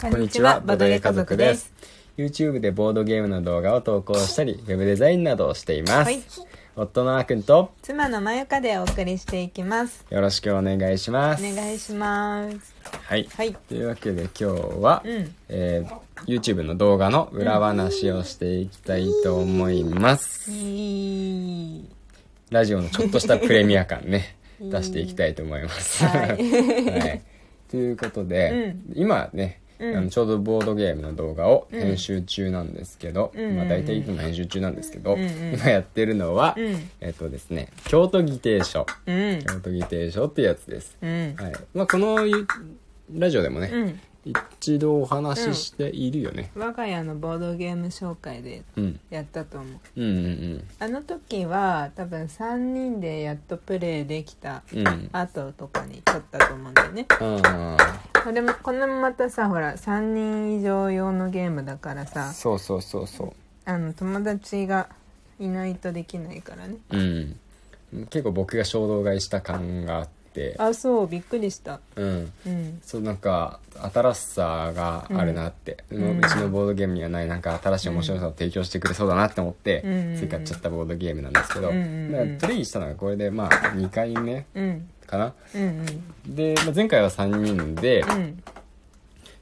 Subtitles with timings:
[0.00, 1.72] こんにちは、ボドゲ家族です。。
[2.16, 5.92] YouTube でボードゲームの動画を投稿したり、ウェブデザインなどをしています。
[6.04, 6.22] はい
[6.76, 10.06] 夫のあーくんと妻のまゆかでお送りしていきます。
[10.10, 11.44] よろしくお願いします。
[11.44, 12.72] お願いします。
[13.02, 13.28] はい。
[13.36, 13.52] はい。
[13.52, 14.44] というわけで今日
[14.80, 15.34] は、うん。
[15.48, 20.52] えー YouTube の動画の裏話をしていきたいと思います。
[20.52, 21.88] いい。
[22.50, 26.04] ラジオのちょっとしたプレミア感ね、 うん出していきたいと思います。
[26.04, 27.22] はい はい
[27.70, 29.96] ということで、今ね、うん。
[29.96, 33.56] あのちょうどボードゲームの動画を編集中なんですけど、うん。
[33.56, 35.54] まあ、大体いつも編集中なんですけど、うんうん。
[35.54, 36.90] 今やってるのは、うん。
[37.00, 39.42] えっとですね京都議定書うん。
[39.42, 41.36] 京都議定書ってやつです、うん。
[41.38, 41.52] はい。
[41.74, 42.46] まあ、このゆ
[43.12, 44.00] ラジオでもね、うん。
[44.60, 50.00] 一度お話ししているよね、我が家のボードゲーム紹介でうん、やったと思う。
[50.00, 54.88] うんうんあの時は多分3人でやっとプレイできたうん。
[54.88, 57.06] うん後とかに撮ったと思うんだよね。
[57.20, 57.76] あ
[58.22, 63.32] これも、これもまたさ、ほら、3人以上用のゲームだからあさ、そうそうそうそう。
[63.64, 64.88] あの、友達が
[65.38, 66.76] いないとできないからね。
[66.90, 68.06] うん。
[68.10, 70.54] 結構僕が衝動買いした感があって。
[70.58, 71.80] あ、そう、びっくりした。
[71.96, 72.32] うん。
[72.46, 72.80] うん。
[72.82, 73.60] そうなんか
[73.92, 84.88] 新しさがあるなって、ううちのボードゲームにはないなんか新しい面白さを提供してくれそうだなって思って、うんつい買っちゃったボードゲームなんですけど、うんうんうんだからプレイしたのがこれでまあ2回目うん。
[85.06, 85.32] かな。
[85.54, 85.86] うん
[86.26, 88.10] で、まあ、前回は3人で、うん。
[88.10, 88.42] うん。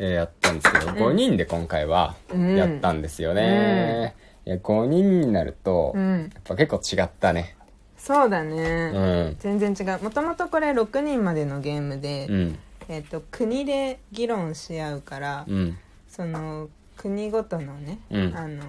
[0.00, 2.56] えーやったんですけど、5人で今回はうん。
[2.56, 4.14] やったんですよね、
[4.46, 6.24] いや5人になると、やうん。
[6.26, 7.56] っぱ結構違ったね
[7.98, 9.30] そうだうね。
[9.30, 9.36] ん。
[9.38, 10.02] 全然違う。
[10.02, 12.58] もともとこれ6人までのゲームで、うん。
[12.88, 15.76] えっ、と、国で議論し合うから、うん。
[16.08, 18.34] その、国ごとのね、うん。
[18.36, 18.62] あの、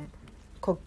[0.61, 0.77] 国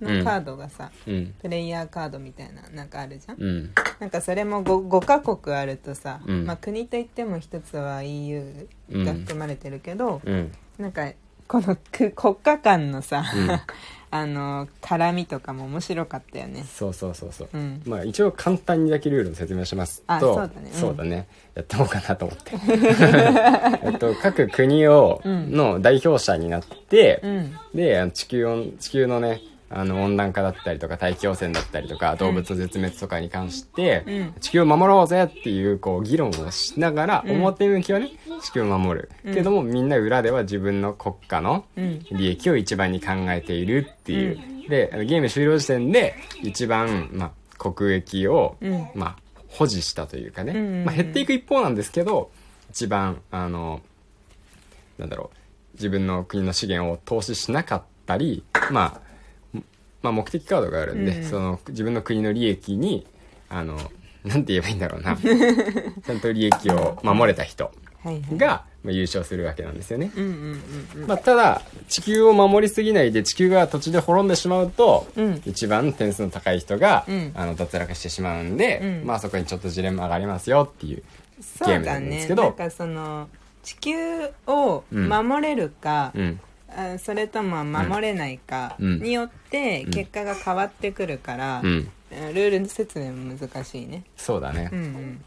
[0.00, 1.34] 旗のカードがさ、うん。
[1.42, 3.36] プレイヤーカードみたいな、なんかあるじゃん？
[3.38, 3.70] うん。
[4.00, 6.46] なんかそれも 5, 5カ国あるとさ、うん。
[6.46, 10.52] まあ国といっても一つは EU が含まれてるけど、うん。
[10.78, 11.12] なんか
[11.46, 13.48] このく国家間のさ、うん
[14.10, 16.64] あの絡みとかも面白かったよね。
[16.64, 17.82] そうそうそうそう、うん。
[17.84, 20.70] まあ一応簡単にだけルールの説明をしますとあそうだね。
[20.72, 20.80] うん。
[20.80, 21.28] そうだね。
[21.54, 22.52] やってもうかなと思って。
[23.84, 25.52] えっと各国を、うん。
[25.52, 27.56] の代表者になって、うん。
[27.74, 29.40] で地球温地球のね
[29.70, 34.34] あの温暖化だったりとか大気汚染だったりとか動物絶滅とかに関して、うん。
[34.40, 37.36] 地球を守ろうぜっていうこう議論をしながら、うん。
[37.36, 38.10] 表向きはね
[38.42, 39.34] 地球を守る、うん。
[39.34, 42.00] けどもみんな裏では自分の国家のうん。
[42.12, 48.88] 利益を一番に考えているっていう、でゲーム終了時点で一番、まあ、国益を、うん。
[48.94, 49.16] まあ、
[49.48, 52.30] 保持したというかね、まあ、減っていく一方なんですけど
[52.70, 53.80] 一番あの
[54.98, 55.36] なんだろう
[55.74, 59.07] 自分の国の資源を投資しなかったり、まあ、
[60.02, 61.24] まあ目的カードがあるんで、うん。
[61.24, 63.06] その自分の国の利益に
[63.48, 63.78] あの
[64.24, 65.16] なんて言えばいいんだろうな。
[65.20, 67.72] ちゃんと利益を守れた人
[68.02, 68.38] はいはい。
[68.38, 70.10] が、まあ、優勝するわけなんですよね。
[70.16, 70.62] うんうん
[71.02, 75.42] うんまあ、ただ地球を守りすぎないで地球が途中で滅んでしまうと、うん。
[75.44, 77.32] 一番点数の高い人が、うん。
[77.34, 79.06] あの脱落してしまうんで、うん。
[79.06, 81.02] まあそこにちょっとジレンマがありますよっていう
[81.64, 82.42] ゲームなんですけど。
[82.42, 83.28] ねなんかその
[83.62, 83.94] 地球
[84.46, 86.40] を守れるか、うん。
[86.42, 86.47] あ
[86.98, 89.02] それとも守れないかうん。
[89.02, 91.88] によって結果が変わってくるから、うん。
[92.10, 94.04] ルール説明も難しいね。
[94.16, 95.24] そうだね、うんうん。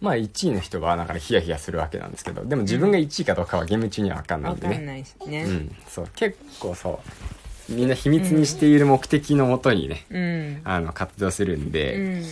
[0.00, 4.68] まあ1位の人はだからヒヤヒヤするわけなんですけどでも自分が1位かどうかはゲーム中には分かんないんでね。
[4.68, 5.44] 分かんないしね。
[5.44, 5.76] うん。
[5.88, 7.00] そう結構そ
[7.68, 10.60] うみんな秘密にしている目的のもとにね、うん。
[10.64, 12.24] あの活動するんで、うん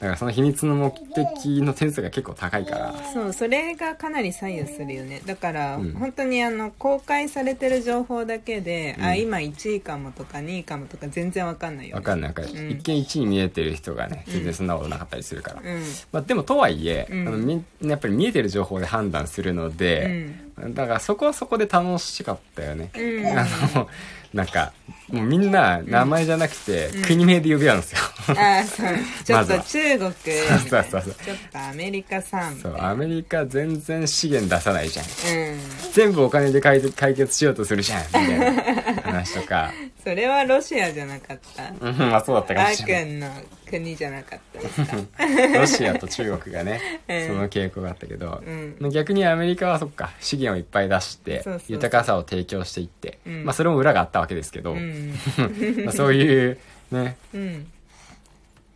[0.00, 2.94] だからその秘密の目的の点数が結構高いから。
[3.12, 5.20] そうそれがかなり左右するよね。
[5.26, 5.92] だから、うん。
[5.92, 9.04] 本当にあの公開されてる情報だけで、うん。
[9.04, 11.96] あ今1位かもとか2位かもとか全然わかんないよね。
[11.96, 12.48] わかんないわかうん。
[12.48, 15.82] 一見1位に見えてる人がね全然そんなことなかったりするから、うん。
[16.12, 17.28] まあ、でもとはいえ、うん。
[17.28, 20.30] あのやっぱり見えてる情報で判断するので、
[20.68, 23.26] だからそこはそこで楽しかったよね、うん。
[23.38, 23.88] あの
[24.32, 24.72] なんか
[25.08, 27.02] もうみんな名前じゃなくて、うん。
[27.02, 27.98] 国名で呼び合うんですよ、
[28.36, 28.86] あそう。
[29.24, 30.12] ちょっと中国。
[30.68, 32.56] そうそうそうちょっとアメリカさん。
[32.56, 35.06] そいうなアメリカ全然資源出さないじゃん。
[35.06, 35.60] うん。
[35.92, 39.72] 全部お金で解解決しようとするじゃんみたいな話とか。
[40.04, 41.64] それはロシアじゃなかった。
[41.80, 43.04] うんまあそうだったかあもしれない。
[43.04, 43.28] ーくんの
[43.70, 44.96] 国じゃなかったですか？
[45.58, 48.90] ロシアと中国がね、う んその傾向があったけど、うん。
[48.90, 53.44] 逆にアメリカはそっか資源をいっぱい出して豊かさを提供していって、うん。
[53.44, 55.14] まあそれも裏があったわけですけど、うん。
[55.84, 56.58] まあそういう
[56.90, 57.66] ねうん。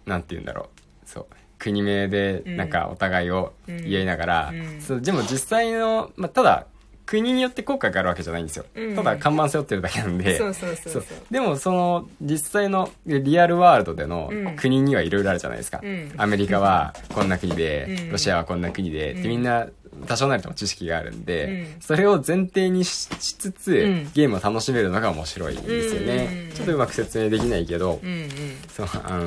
[0.06, 0.68] なんて言うんだろ
[1.06, 1.08] う。
[1.08, 1.26] そう。
[1.58, 4.80] 国名でなんかお互いを言いながら、うん。
[4.80, 6.66] そうでも実際の、まあ、ただ
[7.06, 8.96] 国によって効果があるわけじゃないんですよ、うん。
[8.96, 10.38] ただ看板背負ってるだけなんで。
[10.38, 11.02] そうそうそうそう。
[11.30, 14.56] でもその実際のリアルワールドでのうん。
[14.56, 16.12] 国にはいろいろあるじゃないですか、うん。
[16.16, 18.12] アメリカはこんな国で、うん。
[18.12, 19.18] ロシアはこんな国で、うん。
[19.20, 19.66] ってみんな
[20.06, 21.80] 多少なりとも知識があるんで、うん。
[21.80, 24.10] それを前提にししつつ、うん。
[24.14, 26.54] ゲームを楽しめるのが面白いんですよね、うん。
[26.54, 28.28] ちょっとうまく説明できないけど、うんうん。
[28.68, 29.26] そうあの、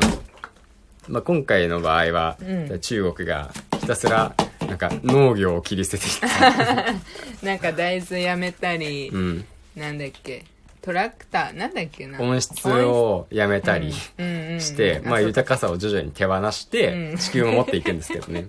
[1.07, 2.79] まあ、今回の場合は、うん。
[2.79, 4.33] 中国がひたすら
[4.67, 6.93] なんか農業を切り捨てていった、
[7.45, 10.45] なんか大豆やめたり、うん、なんだっけ
[10.87, 12.17] トラクターなんだっけな。
[12.21, 17.17] 温室をやめたりして、まあ、豊かさを徐々に手放してうん。
[17.17, 18.45] 地球を守っていくんですけどね。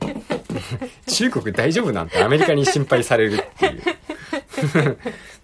[1.08, 3.67] 中国大丈夫なんてアメリカに心配されるって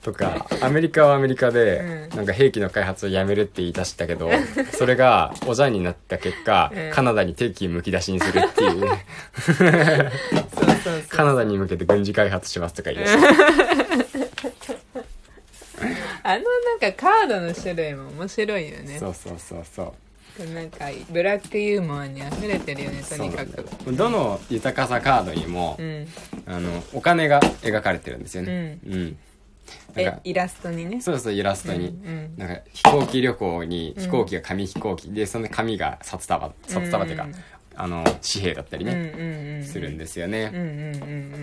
[0.02, 1.78] とかアメリカはアメリカで
[2.10, 2.16] うん。
[2.16, 4.30] なんか兵器の開発をやめるって言い出したけど
[4.72, 6.90] それがおじゃんになった結果うん。
[6.92, 8.80] カナダに敵機むき出しにするっていう。
[8.80, 9.04] ね
[9.44, 11.02] そうそうそう。
[11.08, 13.26] カナダに向けて軍事開発しますとか言い出して
[16.22, 18.98] あのなんかカードの種類も面白いよね。
[18.98, 19.92] そうそうそうそう。
[20.52, 26.08] なんかブラックユーモアに溢れてるよねとそうなんだにかくよどの豊かさカードにも、うん
[26.46, 28.78] あのお金が描かれてるんですよね。
[28.86, 29.16] うん、なんか
[29.96, 31.00] えイラストにね。
[31.00, 32.34] そうそうイラストに、うんうん。
[32.36, 37.34] なんか飛行機旅行に飛行機が紙飛行機、でその紙が札束札束っていうか、うん
[37.76, 39.64] あの紙幣だったりうんうね、んうん。
[39.64, 40.60] するんですようんね、うんう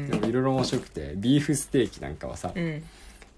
[0.06, 0.08] ん。
[0.10, 2.64] でもいろいろ面白くてビーフステーキなんかはさ、うん。
[2.64, 2.84] うん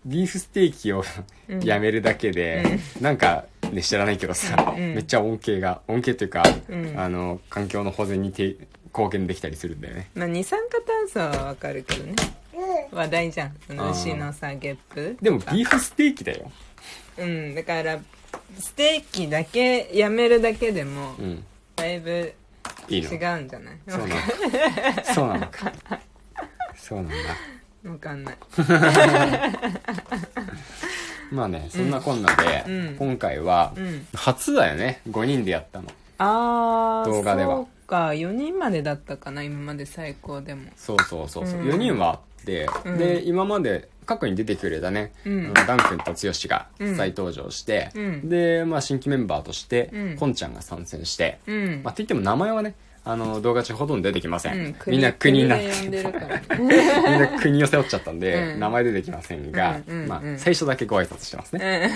[0.06, 1.01] ビーフステーキを
[1.48, 1.63] うん。
[1.63, 4.95] やめるだけで、なんかね知らないけどさ、うん。
[4.95, 6.94] めっちゃ恩恵が恩恵というか、うん。
[7.00, 8.57] あの環境の保全にて
[8.95, 10.09] 貢献できたりするんだよね。
[10.15, 12.15] まあ二酸化炭素はわかるけどね。
[12.91, 13.55] 話題じゃん。
[13.67, 16.51] その牛のさゲップでもビーフステーキだよ。
[17.17, 17.55] うん。
[17.55, 17.99] だから
[18.59, 21.43] ステーキだけやめるだけでもうん。
[21.75, 22.33] だいぶ
[22.89, 23.77] 違うんじゃない？
[23.89, 24.21] そうなの。
[25.13, 25.47] そうなの。
[25.47, 25.71] か
[26.77, 27.15] そうなんだ。
[27.91, 28.37] わかんない。
[31.31, 32.95] まあねそんなこんなで、うん。
[32.97, 34.05] 今回はうん。
[34.13, 35.01] 初だよね。
[35.09, 35.87] 5人でやったの。
[36.19, 37.55] あー動画では。
[37.55, 40.63] そうか4人までだったかな今まで最高でも。
[40.75, 41.69] そうそうそうそう、うん。
[41.69, 42.97] 4人はあって、うん。
[42.97, 45.45] で今まで過去に出てくれたね、うん。
[45.45, 46.97] あのダン君と剛がうん。
[46.97, 48.29] 再登場して、うん。
[48.29, 50.17] で、まあ、新規メンバーとして、うん。
[50.17, 51.81] こんちゃんが参戦して、うん。
[51.83, 52.73] まあ、といっても名前はね
[53.05, 55.57] あの動画中ほとんど出てきません、うんみんな国にな。
[55.57, 56.69] っで呼んでるからね みん
[57.19, 58.59] な国を背負っちゃったんで、うん。
[58.59, 61.91] 名前出てきませんが、うんうんうんまあ、最初だけご挨拶してますね、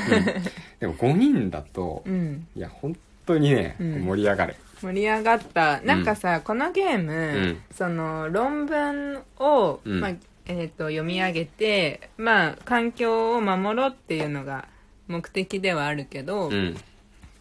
[0.79, 2.47] でも5人だと、うんうん。
[2.55, 2.95] いや本
[3.27, 4.06] 当にね、うん。
[4.06, 4.56] 盛り上がる。
[4.81, 5.81] 盛り上がった。
[5.81, 7.62] なんかさ、このゲーム、ん。
[7.74, 10.00] その論文を、うん。
[10.01, 10.12] まあ
[10.50, 14.69] えー、と読み上げてまあ環境を守ろうっていうのが
[15.09, 16.77] 目的ではあるけど、うん。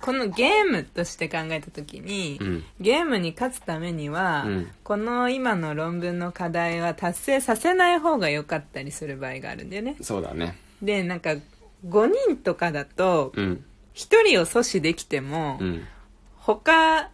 [0.00, 2.64] このゲームとして考えた時に、うん。
[2.80, 4.70] ゲームに勝つためには、うん。
[4.82, 9.96] この今の論文の課題は達成させない方が良かったりする場合があるんだよね。
[10.02, 10.58] そうだね。
[10.82, 11.30] でなんか
[11.86, 13.64] 5人とかだとうん
[13.96, 15.87] 1人を阻止できても、うん。
[16.37, 17.10] 他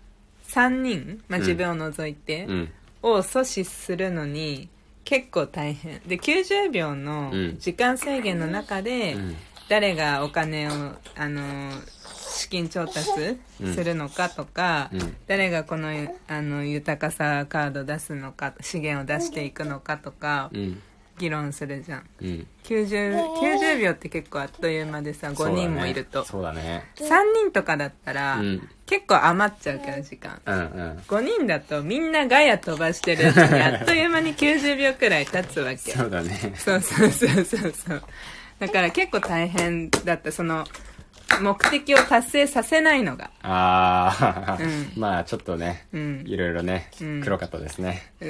[0.49, 2.73] 3人、まあ、自分を除いて、うん。
[3.03, 4.69] を阻止するのに
[5.05, 6.01] 結構大変。
[6.01, 7.59] で90秒のうん。
[7.59, 9.37] 時間制限の中で、うん。
[9.69, 10.73] 誰がお金を
[11.17, 11.71] あの
[12.15, 13.09] 資金調達
[13.75, 15.17] するのかとか、うん。
[15.29, 15.89] 誰がこの
[16.27, 20.83] あの豊かさカード出すのか資源を出していくのかとかうん
[21.19, 22.05] 議論するじゃん。
[22.21, 22.47] うん。
[22.65, 26.85] 90 90秒って結構あっという間でさ5人もいると、そうだね。
[26.97, 28.69] 3人とかだったら、うん。
[28.87, 30.41] 結構余っちゃうから時間。
[30.45, 30.99] うんうん。
[31.07, 35.77] 5人だとみんなガヤ飛ばしてるうちにあっという間に90秒くらい経つわけ。
[35.77, 36.55] そうだね。
[36.57, 38.03] そうそうそうそうそう。
[38.59, 40.31] だから結構大変だった。
[40.31, 40.65] その
[41.41, 43.31] 目的を達成させないのが。
[43.43, 45.01] ああ、うん。
[45.01, 46.25] まあちょっとね、うん。
[46.27, 47.21] いろいろね、うん。
[47.23, 48.25] 黒かったですね、 う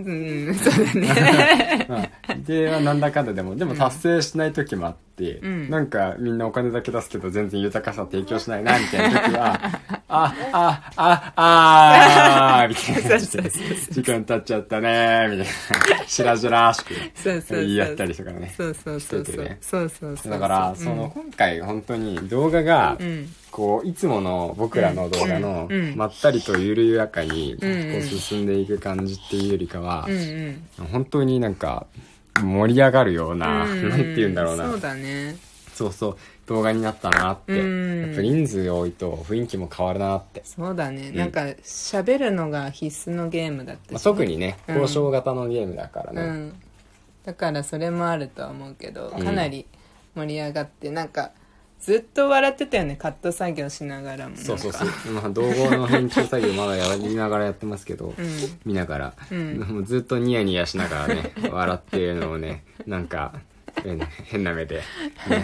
[0.00, 1.86] んそうだね。
[1.88, 5.70] まあ、で、まあなんだかんだでもでも達成しない時もあって、うん。
[5.70, 9.60] なんかみんなお金だけ出すけど全然豊かさ提供しないなみたいな時は
[10.10, 13.50] あああああみたいな感じで。
[13.90, 16.06] 時間経っちゃったねみたいな。
[16.06, 16.94] しらじらしく。
[17.14, 18.54] そうそうそう言い合ったりとかね。
[18.56, 19.58] そうそうそうそう。
[19.60, 23.28] そうそうだから、その今回本当に動画が、うん。
[23.50, 30.06] こういつもの僕らの動画のまったりと緩やかにこう進んでいく感じっていうよりかは
[30.92, 31.86] 本当になんか
[32.42, 33.88] 盛り上がるようなうん。
[33.88, 34.70] なんて言うんだろうな。
[34.70, 35.36] そうだね。
[35.74, 36.16] そうそう
[36.48, 37.52] 動画になったなって。
[37.52, 38.00] うん。
[38.08, 40.42] やっぱ人数多いと雰囲気も変わるなって。
[40.44, 41.16] そうだね、ん。
[41.16, 44.74] なんか喋るのが必須のゲームだったし、まあ特にねうん。
[44.80, 46.22] 交渉型のゲームだからね。
[46.22, 46.62] うん、
[47.24, 49.24] だからそれもあるとは思うけどうん。
[49.24, 49.66] かなり
[50.16, 51.32] 盛り上がって、なんか
[51.80, 52.96] ずっと笑ってたよね。
[52.96, 54.36] カット作業しながらも。
[54.36, 55.12] そうそうそう。
[55.12, 58.14] まあ、動画の編集作業まだやりながらやってますけど、 ん。
[58.64, 63.34] 見ながら、 うずっとニヤニヤしながらね、笑ってるのをね、なんか、
[63.82, 64.82] 変変な目で、ね、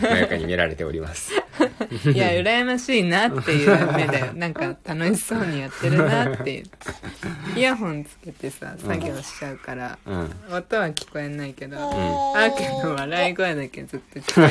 [0.02, 1.32] まやかに見られております。
[2.12, 6.64] いや羨ましいなっていう目だよなんか楽しそうにやってるなっていう
[7.56, 10.34] イヤホンつけてさ作業しちゃうから、うん。
[10.50, 14.42] 音は聞こえないけど、アーケの笑い声だけずっと聞こ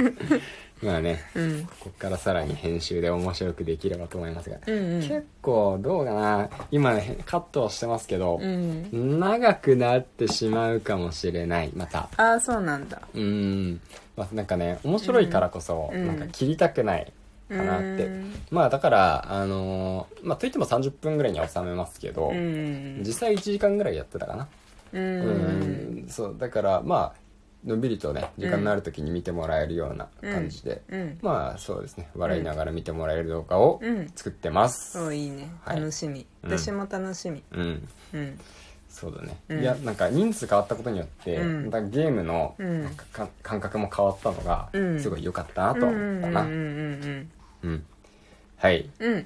[0.00, 0.42] える
[0.82, 1.68] まあね、うん。
[1.80, 5.00] こっからさらに編集で面白くできればと思いますが、うんうん。
[5.00, 6.50] 結構どうかな。
[6.70, 9.18] 今ねカットをしてますけど、うん。
[9.18, 12.10] 長くなってしまうかもしれないまた。
[12.16, 13.00] ああそうなんだ。
[13.14, 13.80] うん、
[14.16, 16.06] まあ、なんかね面白いからこそ、うん。
[16.06, 17.10] なんか切りたくない
[17.48, 18.34] かなって、うん。
[18.50, 23.02] まあだからあのーまあといっても30分ぐらいには収めますけど、うん。
[23.02, 24.48] 実際1時間ぐらいやってたかな。
[24.92, 26.08] ううんん。
[26.10, 27.25] そうだからまあ
[27.64, 31.18] のんびりとね時間のある時に見てもらえるような感じで、うん。
[31.22, 34.08] まあそうですね笑いながら見てもらえる動画をうん。
[34.14, 34.92] 作ってます。
[34.92, 35.50] そういいね。
[35.64, 35.80] はい。
[35.80, 36.58] 楽しみ、うん。
[36.58, 37.42] 私も楽しみ。
[37.52, 37.88] うん。
[38.14, 38.40] うん。
[38.88, 39.60] そうだね、うん。
[39.60, 41.64] いやなんか人数変わったことによって、うん。
[41.66, 42.82] またゲームのうん。
[42.84, 45.00] なんかか感覚も変わったのがうん。
[45.00, 46.42] すごい良かったなと思ったな。
[46.42, 47.30] うんうんうんはいうん。
[47.62, 47.86] うん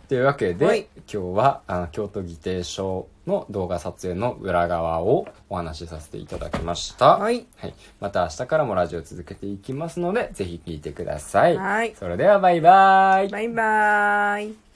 [0.09, 0.89] というわけで、はい。
[1.13, 7.19] 今日はあの京都議定書の動画撮影の裏側をお話しさせていただきました。
[7.19, 7.47] はい。
[8.01, 11.57] また明日からもラジオ続けていきますので、ぜひ聞いてください。
[11.57, 11.95] はい。
[11.97, 13.29] それではバイバイ。
[13.29, 14.70] バイバーイ